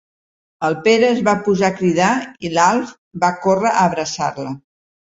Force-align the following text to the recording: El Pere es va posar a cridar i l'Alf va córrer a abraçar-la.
El 0.69 0.77
Pere 0.87 1.11
es 1.17 1.21
va 1.27 1.35
posar 1.49 1.69
a 1.69 1.75
cridar 1.83 2.09
i 2.49 2.53
l'Alf 2.57 2.99
va 3.27 3.35
córrer 3.47 3.73
a 3.77 3.89
abraçar-la. 3.89 4.53